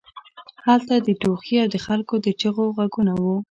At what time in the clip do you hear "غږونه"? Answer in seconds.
2.77-3.13